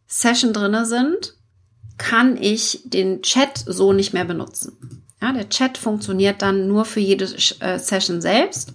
Session 0.05 0.51
drinne 0.51 0.85
sind, 0.85 1.35
kann 1.97 2.35
ich 2.35 2.81
den 2.83 3.21
Chat 3.21 3.63
so 3.65 3.93
nicht 3.93 4.11
mehr 4.11 4.25
benutzen. 4.25 5.05
Ja, 5.21 5.31
der 5.31 5.47
Chat 5.47 5.77
funktioniert 5.77 6.41
dann 6.41 6.67
nur 6.67 6.83
für 6.83 6.99
jede 6.99 7.23
äh, 7.61 7.79
Session 7.79 8.19
selbst. 8.19 8.73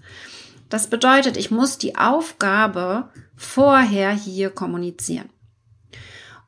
Das 0.71 0.87
bedeutet, 0.87 1.37
ich 1.37 1.51
muss 1.51 1.77
die 1.77 1.97
Aufgabe 1.97 3.11
vorher 3.37 4.12
hier 4.12 4.49
kommunizieren. 4.49 5.29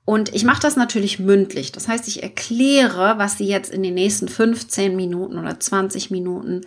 Und 0.04 0.34
ich 0.34 0.44
mache 0.44 0.60
das 0.60 0.76
natürlich 0.76 1.18
mündlich. 1.18 1.72
Das 1.72 1.88
heißt, 1.88 2.08
ich 2.08 2.22
erkläre, 2.22 3.14
was 3.16 3.38
Sie 3.38 3.46
jetzt 3.46 3.72
in 3.72 3.82
den 3.82 3.94
nächsten 3.94 4.28
15 4.28 4.94
Minuten 4.96 5.38
oder 5.38 5.58
20 5.58 6.10
Minuten 6.10 6.62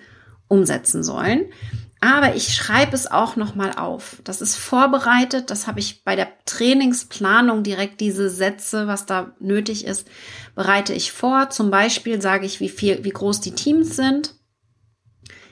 umsetzen 0.48 1.03
sollen. 1.03 1.46
Aber 2.00 2.36
ich 2.36 2.53
schreibe 2.53 2.96
es 2.96 3.10
auch 3.10 3.36
nochmal 3.36 3.74
auf. 3.74 4.22
Das 4.24 4.41
ist 4.41 4.56
vorbereitet. 4.56 5.50
Das 5.50 5.67
habe 5.67 5.79
ich 5.79 6.03
bei 6.03 6.15
der 6.15 6.29
Trainingsplanung 6.46 7.63
direkt 7.63 8.01
diese 8.01 8.29
Sätze, 8.29 8.88
was 8.88 9.06
da 9.06 9.34
nötig 9.39 9.86
ist, 9.86 10.08
bereite 10.56 10.94
ich 10.94 11.12
vor. 11.12 11.50
Zum 11.50 11.72
Beispiel 11.72 12.22
sage 12.22 12.46
ich, 12.46 12.60
wie 12.60 12.70
viel, 12.70 13.03
wie 13.03 13.10
groß 13.10 13.41
die 13.41 13.53
Teams 13.56 13.96
sind. 13.96 14.36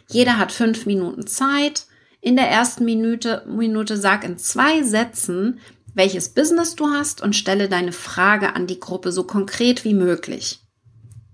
Jeder 0.08 0.38
hat 0.38 0.52
fünf 0.52 0.86
Minuten 0.86 1.26
Zeit. 1.26 1.86
In 2.22 2.36
der 2.36 2.50
ersten 2.50 2.86
Minute, 2.86 3.44
Minute 3.48 3.98
sag 3.98 4.24
in 4.24 4.38
zwei 4.38 4.84
Sätzen, 4.84 5.60
welches 5.96 6.30
Business 6.30 6.76
du 6.76 6.90
hast 6.90 7.22
und 7.22 7.36
stelle 7.36 7.68
deine 7.68 7.94
Frage 7.94 8.54
an 8.54 8.68
die 8.68 8.80
Gruppe 8.80 9.12
so 9.12 9.24
konkret 9.24 9.84
wie 9.84 9.96
möglich. 9.96 10.60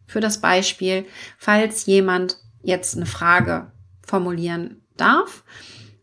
Für 0.07 0.21
das 0.21 0.39
Beispiel, 0.39 1.05
falls 1.37 1.85
jemand 1.85 2.37
jetzt 2.61 2.95
eine 2.95 3.05
Frage 3.05 3.71
formulieren 4.05 4.81
darf. 4.95 5.43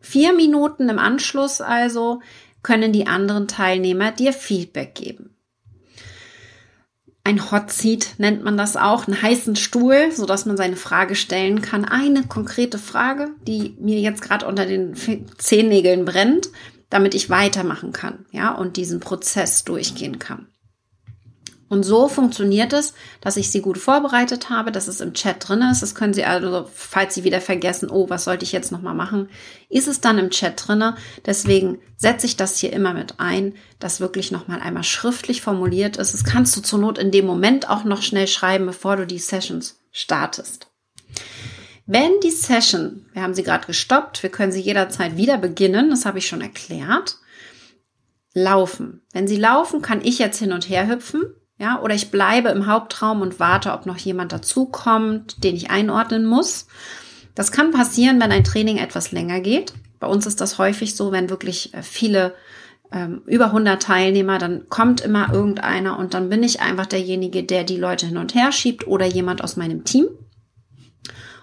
Vier 0.00 0.32
Minuten 0.32 0.88
im 0.88 0.98
Anschluss 0.98 1.60
also 1.60 2.20
können 2.62 2.92
die 2.92 3.06
anderen 3.06 3.46
Teilnehmer 3.48 4.12
dir 4.12 4.32
Feedback 4.32 4.94
geben. 4.94 5.34
Ein 7.22 7.50
Hot 7.50 7.70
Seat 7.70 8.14
nennt 8.16 8.42
man 8.42 8.56
das 8.56 8.76
auch, 8.76 9.06
einen 9.06 9.20
heißen 9.20 9.54
Stuhl, 9.54 10.10
so 10.12 10.24
dass 10.24 10.46
man 10.46 10.56
seine 10.56 10.76
Frage 10.76 11.14
stellen 11.14 11.60
kann. 11.60 11.84
Eine 11.84 12.22
konkrete 12.22 12.78
Frage, 12.78 13.28
die 13.46 13.76
mir 13.78 14.00
jetzt 14.00 14.22
gerade 14.22 14.46
unter 14.46 14.64
den 14.64 14.94
Zehennägeln 15.36 16.06
brennt, 16.06 16.48
damit 16.90 17.14
ich 17.14 17.30
weitermachen 17.30 17.92
kann, 17.92 18.26
ja, 18.30 18.52
und 18.54 18.76
diesen 18.76 19.00
Prozess 19.00 19.64
durchgehen 19.64 20.18
kann. 20.18 20.48
Und 21.68 21.82
so 21.82 22.08
funktioniert 22.08 22.72
es, 22.72 22.94
dass 23.20 23.36
ich 23.36 23.50
sie 23.50 23.60
gut 23.60 23.76
vorbereitet 23.76 24.48
habe, 24.48 24.72
dass 24.72 24.88
es 24.88 25.02
im 25.02 25.12
Chat 25.12 25.46
drin 25.46 25.60
ist. 25.70 25.82
Das 25.82 25.94
können 25.94 26.14
Sie 26.14 26.24
also, 26.24 26.66
falls 26.72 27.14
Sie 27.14 27.24
wieder 27.24 27.42
vergessen, 27.42 27.90
oh, 27.90 28.08
was 28.08 28.24
sollte 28.24 28.44
ich 28.44 28.52
jetzt 28.52 28.72
nochmal 28.72 28.94
machen, 28.94 29.28
ist 29.68 29.86
es 29.86 30.00
dann 30.00 30.18
im 30.18 30.30
Chat 30.30 30.66
drin. 30.66 30.94
Deswegen 31.26 31.78
setze 31.96 32.24
ich 32.24 32.36
das 32.36 32.58
hier 32.58 32.72
immer 32.72 32.94
mit 32.94 33.14
ein, 33.18 33.54
dass 33.78 34.00
wirklich 34.00 34.30
nochmal 34.30 34.60
einmal 34.60 34.84
schriftlich 34.84 35.42
formuliert 35.42 35.98
ist. 35.98 36.14
Das 36.14 36.24
kannst 36.24 36.56
du 36.56 36.62
zur 36.62 36.78
Not 36.78 36.96
in 36.96 37.10
dem 37.10 37.26
Moment 37.26 37.68
auch 37.68 37.84
noch 37.84 38.00
schnell 38.00 38.28
schreiben, 38.28 38.64
bevor 38.64 38.96
du 38.96 39.06
die 39.06 39.18
Sessions 39.18 39.78
startest. 39.92 40.68
Wenn 41.90 42.20
die 42.22 42.30
Session, 42.30 43.06
wir 43.14 43.22
haben 43.22 43.32
sie 43.32 43.42
gerade 43.42 43.66
gestoppt, 43.66 44.22
wir 44.22 44.28
können 44.28 44.52
sie 44.52 44.60
jederzeit 44.60 45.16
wieder 45.16 45.38
beginnen, 45.38 45.88
das 45.88 46.04
habe 46.04 46.18
ich 46.18 46.26
schon 46.26 46.42
erklärt, 46.42 47.16
laufen. 48.34 49.00
Wenn 49.14 49.26
sie 49.26 49.38
laufen, 49.38 49.80
kann 49.80 50.04
ich 50.04 50.18
jetzt 50.18 50.38
hin 50.38 50.52
und 50.52 50.68
her 50.68 50.86
hüpfen, 50.86 51.22
ja, 51.56 51.80
oder 51.80 51.94
ich 51.94 52.10
bleibe 52.10 52.50
im 52.50 52.66
Hauptraum 52.66 53.22
und 53.22 53.40
warte, 53.40 53.72
ob 53.72 53.86
noch 53.86 53.96
jemand 53.96 54.32
dazukommt, 54.32 55.42
den 55.42 55.56
ich 55.56 55.70
einordnen 55.70 56.26
muss. 56.26 56.66
Das 57.34 57.52
kann 57.52 57.70
passieren, 57.70 58.20
wenn 58.20 58.32
ein 58.32 58.44
Training 58.44 58.76
etwas 58.76 59.10
länger 59.10 59.40
geht. 59.40 59.72
Bei 59.98 60.08
uns 60.08 60.26
ist 60.26 60.42
das 60.42 60.58
häufig 60.58 60.94
so, 60.94 61.10
wenn 61.10 61.30
wirklich 61.30 61.72
äh, 61.72 61.82
viele 61.82 62.34
ähm, 62.92 63.22
über 63.24 63.46
100 63.46 63.82
Teilnehmer, 63.82 64.36
dann 64.36 64.68
kommt 64.68 65.00
immer 65.00 65.32
irgendeiner 65.32 65.98
und 65.98 66.12
dann 66.12 66.28
bin 66.28 66.42
ich 66.42 66.60
einfach 66.60 66.86
derjenige, 66.86 67.44
der 67.44 67.64
die 67.64 67.78
Leute 67.78 68.04
hin 68.04 68.18
und 68.18 68.34
her 68.34 68.52
schiebt 68.52 68.86
oder 68.86 69.06
jemand 69.06 69.42
aus 69.42 69.56
meinem 69.56 69.84
Team. 69.84 70.08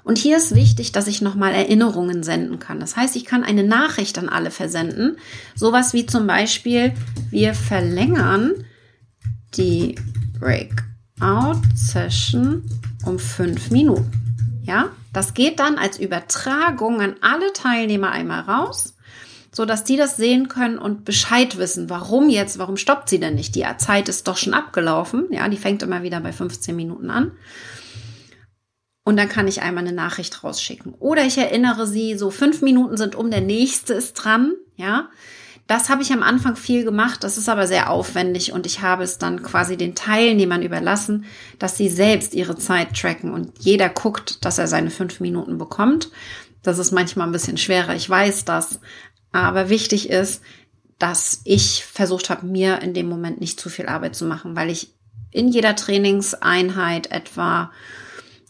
Und 0.06 0.20
hier 0.20 0.38
ist 0.38 0.54
wichtig, 0.54 0.92
dass 0.92 1.08
ich 1.08 1.24
nochmal 1.24 1.54
Erinnerungen 1.54 2.22
senden 2.22 2.60
kann. 2.60 2.80
Das 2.80 2.96
heißt, 2.96 3.16
ich 3.16 3.26
kann 3.26 3.44
eine 3.44 3.64
Nachricht 3.64 4.20
an 4.20 4.30
alle 4.30 4.52
versenden. 4.52 5.18
Sowas 5.56 5.94
wie 5.94 6.06
zum 6.06 6.28
Beispiel, 6.28 6.94
wir 7.32 7.56
verlängern 7.56 8.54
die 9.56 9.96
Breakout 10.40 11.60
Session 11.74 12.64
um 13.04 13.18
fünf 13.18 13.72
Minuten. 13.72 14.12
Ja, 14.64 14.90
das 15.12 15.34
geht 15.34 15.60
dann 15.60 15.80
als 15.80 15.98
Übertragung 15.98 17.02
an 17.02 17.16
alle 17.22 17.52
Teilnehmer 17.54 18.12
einmal 18.12 18.42
raus, 18.42 18.94
so 19.52 19.66
dass 19.66 19.86
die 19.86 19.98
das 19.98 20.18
sehen 20.18 20.50
können 20.50 20.78
und 20.78 21.04
Bescheid 21.04 21.58
wissen, 21.58 21.90
warum 21.90 22.30
jetzt, 22.30 22.60
warum 22.60 22.78
stoppt 22.78 23.10
sie 23.10 23.20
denn 23.20 23.34
nicht? 23.34 23.56
Die 23.56 23.66
Zeit 23.80 24.08
ist 24.08 24.28
doch 24.28 24.38
schon 24.38 24.54
abgelaufen. 24.54 25.26
Ja, 25.32 25.50
die 25.50 25.58
fängt 25.58 25.82
immer 25.82 26.04
wieder 26.04 26.20
bei 26.20 26.32
15 26.32 26.76
Minuten 26.76 27.10
an. 27.10 27.32
Und 29.06 29.18
dann 29.18 29.30
kann 29.30 29.48
ich 29.48 29.62
einmal 29.62 29.86
eine 29.86 29.96
Nachricht 29.96 30.44
rausschicken. 30.44 30.96
Oder 30.96 31.26
ich 31.26 31.38
erinnere 31.38 31.86
sie, 31.86 32.18
so 32.18 32.32
fünf 32.32 32.62
Minuten 32.62 32.98
sind 32.98 33.16
um, 33.16 33.30
der 33.30 33.40
nächste 33.40 33.94
ist 33.94 34.14
dran, 34.14 34.54
ja. 34.76 35.10
Das 35.68 35.90
habe 35.90 36.04
ich 36.04 36.12
am 36.12 36.22
Anfang 36.22 36.56
viel 36.56 36.84
gemacht, 36.84 37.24
das 37.24 37.40
ist 37.40 37.50
aber 37.50 37.66
sehr 37.66 37.90
aufwendig 37.90 38.52
und 38.52 38.68
ich 38.68 38.82
habe 38.82 39.04
es 39.04 39.18
dann 39.18 39.42
quasi 39.42 39.78
den 39.78 39.96
Teilnehmern 39.96 40.62
überlassen, 40.62 41.26
dass 41.58 41.76
sie 41.76 41.90
selbst 41.90 42.36
ihre 42.36 42.56
Zeit 42.56 42.96
tracken 42.96 43.32
und 43.32 43.52
jeder 43.60 43.90
guckt, 43.90 44.46
dass 44.46 44.60
er 44.60 44.68
seine 44.68 44.92
fünf 44.92 45.20
Minuten 45.20 45.58
bekommt. 45.58 46.12
Das 46.62 46.78
ist 46.78 46.92
manchmal 46.92 47.28
ein 47.28 47.32
bisschen 47.32 47.58
schwerer, 47.58 47.96
ich 47.96 48.08
weiß 48.08 48.46
das. 48.46 48.80
Aber 49.32 49.70
wichtig 49.70 50.10
ist, 50.10 50.44
dass 51.00 51.42
ich 51.46 51.84
versucht 51.84 52.30
habe, 52.30 52.46
mir 52.46 52.82
in 52.82 52.94
dem 52.94 53.10
Moment 53.10 53.42
nicht 53.42 53.60
zu 53.60 53.70
viel 53.70 53.88
Arbeit 53.88 54.16
zu 54.16 54.26
machen, 54.26 54.56
weil 54.56 54.70
ich 54.70 54.94
in 55.32 55.50
jeder 55.50 55.76
Trainingseinheit 55.76 57.12
etwa 57.12 57.72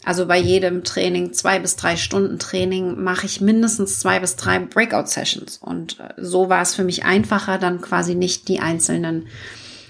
also 0.05 0.27
bei 0.27 0.37
jedem 0.37 0.83
Training, 0.83 1.33
zwei 1.33 1.59
bis 1.59 1.75
drei 1.75 1.97
Stunden 1.97 2.37
Training, 2.37 3.03
mache 3.03 3.25
ich 3.25 3.41
mindestens 3.41 3.99
zwei 3.99 4.19
bis 4.19 4.35
drei 4.35 4.59
Breakout-Sessions. 4.59 5.57
Und 5.57 5.99
äh, 5.99 6.13
so 6.17 6.47
war 6.47 6.61
es 6.61 6.75
für 6.75 6.83
mich 6.83 7.05
einfacher, 7.05 7.57
dann 7.57 7.81
quasi 7.81 8.13
nicht 8.13 8.47
die 8.47 8.59
einzelnen 8.59 9.27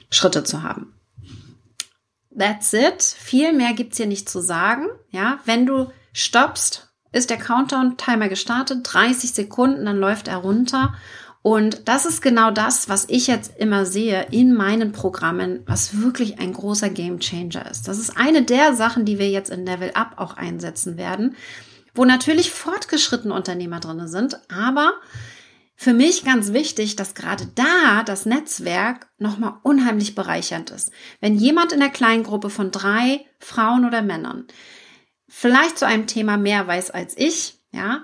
Schritte 0.09 0.43
zu 0.43 0.63
haben. 0.63 0.93
That's 2.37 2.73
it. 2.73 3.03
Viel 3.03 3.53
mehr 3.53 3.73
gibt's 3.73 3.97
hier 3.97 4.07
nicht 4.07 4.29
zu 4.29 4.41
sagen. 4.41 4.87
Ja, 5.11 5.39
wenn 5.45 5.65
du 5.65 5.91
stoppst, 6.13 6.89
ist 7.11 7.29
der 7.29 7.37
Countdown-Timer 7.37 8.29
gestartet, 8.29 8.79
30 8.83 9.33
Sekunden, 9.33 9.85
dann 9.85 9.97
läuft 9.97 10.27
er 10.27 10.37
runter 10.37 10.95
und 11.45 11.87
das 11.87 12.07
ist 12.07 12.23
genau 12.23 12.49
das, 12.49 12.89
was 12.89 13.05
ich 13.07 13.27
jetzt 13.27 13.55
immer 13.59 13.85
sehe 13.85 14.25
in 14.31 14.55
meinen 14.55 14.93
Programmen, 14.93 15.61
was 15.67 16.01
wirklich 16.01 16.39
ein 16.39 16.53
großer 16.53 16.89
Game 16.89 17.19
Changer 17.19 17.69
ist. 17.69 17.87
Das 17.87 17.99
ist 17.99 18.17
eine 18.17 18.41
der 18.41 18.73
Sachen, 18.73 19.05
die 19.05 19.19
wir 19.19 19.29
jetzt 19.29 19.51
in 19.51 19.63
Level 19.63 19.91
Up 19.93 20.13
auch 20.15 20.37
einsetzen 20.37 20.97
werden, 20.97 21.35
wo 21.93 22.03
natürlich 22.03 22.49
fortgeschrittene 22.49 23.31
Unternehmer 23.31 23.79
drin 23.79 24.07
sind, 24.07 24.39
aber 24.49 24.95
für 25.75 25.93
mich 25.93 26.25
ganz 26.25 26.51
wichtig, 26.51 26.95
dass 26.95 27.13
gerade 27.13 27.45
da 27.53 28.01
das 28.03 28.25
Netzwerk 28.25 29.05
nochmal 29.19 29.53
unheimlich 29.61 30.15
bereichernd 30.15 30.71
ist. 30.71 30.89
Wenn 31.21 31.37
jemand 31.37 31.73
in 31.73 31.79
der 31.79 31.89
kleinen 31.89 32.23
Gruppe 32.23 32.49
von 32.49 32.71
drei 32.71 33.23
Frauen 33.37 33.85
oder 33.85 34.01
Männern 34.01 34.47
vielleicht 35.27 35.77
zu 35.77 35.85
einem 35.85 36.07
Thema 36.07 36.37
mehr 36.37 36.65
weiß 36.65 36.89
als 36.89 37.15
ich, 37.15 37.59
ja, 37.71 38.03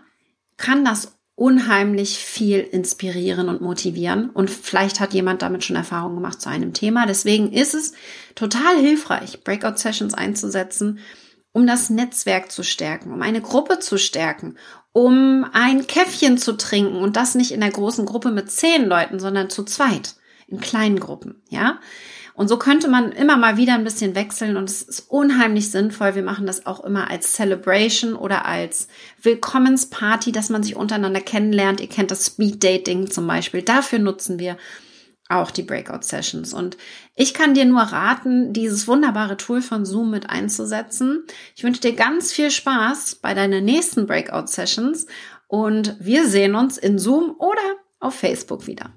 kann 0.58 0.86
das 0.86 1.18
unheimlich 1.42 2.20
viel 2.20 2.60
inspirieren 2.60 3.50
und 3.50 3.62
motivieren. 3.62 4.30
Und 4.30 4.52
vielleicht 4.52 5.00
hat 5.00 5.12
jemand 5.16 5.42
damit 5.42 5.64
schon 5.64 5.76
Erfahrung 5.76 6.14
gemacht 6.14 6.40
zu 6.40 6.50
einem 6.50 6.72
Thema. 6.72 7.08
Deswegen 7.08 7.52
ist 7.52 7.74
es 7.74 7.94
total 8.36 8.78
hilfreich, 8.78 9.44
Breakout-Sessions 9.44 10.14
einzusetzen, 10.14 11.00
um 11.52 11.66
das 11.66 11.90
Netzwerk 11.90 12.52
zu 12.52 12.62
stärken, 12.62 13.12
um 13.12 13.24
eine 13.24 13.42
Gruppe 13.42 13.80
zu 13.80 13.98
stärken, 13.98 14.56
um 14.94 15.44
ein 15.52 15.88
Käffchen 15.88 16.38
zu 16.38 16.58
trinken 16.58 16.98
und 16.98 17.16
das 17.16 17.34
nicht 17.34 17.54
in 17.54 17.62
der 17.62 17.72
großen 17.72 18.06
Gruppe 18.06 18.30
mit 18.30 18.52
zehn 18.52 18.86
Leuten, 18.86 19.20
sondern 19.20 19.50
zu 19.50 19.64
zweit, 19.64 20.18
in 20.46 20.60
kleinen 20.60 21.00
Gruppen, 21.00 21.42
ja. 21.50 21.80
Und 22.42 22.48
so 22.48 22.58
könnte 22.58 22.88
man 22.88 23.12
immer 23.12 23.38
mal 23.38 23.58
wieder 23.58 23.76
ein 23.76 23.84
bisschen 23.84 24.16
wechseln 24.16 24.58
und 24.58 24.68
es 24.68 24.82
ist 24.82 25.12
unheimlich 25.12 25.70
sinnvoll. 25.70 26.16
Wir 26.16 26.24
machen 26.24 26.48
das 26.48 26.66
auch 26.66 26.84
immer 26.84 27.08
als 27.08 27.34
Celebration 27.34 28.16
oder 28.16 28.48
als 28.48 28.88
Willkommensparty, 29.22 30.32
dass 30.32 30.50
man 30.50 30.64
sich 30.64 30.76
untereinander 30.76 31.22
kennenlernt. 31.22 31.82
Ihr 31.82 31.88
kennt 31.88 32.10
das 32.10 32.26
Speed 32.26 32.64
Dating 32.64 33.12
zum 33.12 33.28
Beispiel. 33.28 33.62
Dafür 33.62 34.00
nutzen 34.00 34.40
wir 34.40 34.58
auch 35.30 35.52
die 35.52 35.62
Breakout 35.62 36.02
Sessions. 36.02 36.56
Und 36.56 36.78
ich 37.14 37.36
kann 37.36 37.54
dir 37.54 37.66
nur 37.66 37.84
raten, 37.84 38.54
dieses 38.54 38.88
wunderbare 38.88 39.38
Tool 39.38 39.62
von 39.62 39.86
Zoom 39.86 40.10
mit 40.10 40.32
einzusetzen. 40.32 41.24
Ich 41.56 41.64
wünsche 41.64 41.82
dir 41.82 41.94
ganz 41.94 42.34
viel 42.34 42.50
Spaß 42.50 43.20
bei 43.22 43.36
deinen 43.36 43.64
nächsten 43.66 44.08
Breakout 44.08 44.48
Sessions 44.48 45.06
und 45.48 45.96
wir 46.00 46.28
sehen 46.28 46.56
uns 46.56 46.80
in 46.80 46.98
Zoom 46.98 47.36
oder 47.38 47.62
auf 48.00 48.16
Facebook 48.16 48.66
wieder. 48.66 48.90